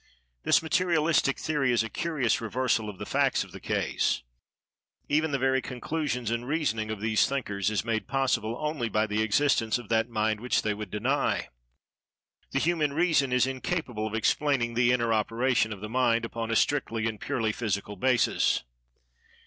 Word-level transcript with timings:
This 0.41 0.63
Materialistic 0.63 1.37
theory 1.37 1.71
is 1.71 1.83
a 1.83 1.87
curious 1.87 2.41
reversal 2.41 2.89
of 2.89 2.97
the 2.97 3.05
facts 3.05 3.43
of 3.43 3.51
the 3.51 3.59
case. 3.59 4.23
Even 5.07 5.29
the 5.29 5.37
very 5.37 5.61
conclusions 5.61 6.31
and 6.31 6.47
reasoning 6.47 6.89
of 6.89 6.99
these 7.01 7.29
thinkers 7.29 7.69
is 7.69 7.85
made 7.85 8.07
possible 8.07 8.57
only 8.59 8.89
by 8.89 9.05
the 9.05 9.21
existence 9.21 9.77
of 9.77 9.89
that 9.89 10.09
Mind 10.09 10.39
which 10.39 10.63
they 10.63 10.73
would 10.73 10.89
deny. 10.89 11.49
The 12.49 12.57
human 12.57 12.93
reason 12.93 13.31
is 13.31 13.45
incapable 13.45 14.07
of 14.07 14.15
"explaining" 14.15 14.73
the 14.73 14.91
inner 14.91 15.13
operation 15.13 15.71
of 15.71 15.81
the 15.81 15.87
Mind, 15.87 16.25
upon 16.25 16.49
a 16.49 16.55
strictly 16.55 17.05
and 17.05 17.21
purely 17.21 17.51
physical 17.51 17.95
basis. 17.95 18.63